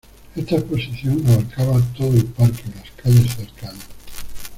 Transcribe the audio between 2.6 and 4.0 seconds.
y las calles cercanas.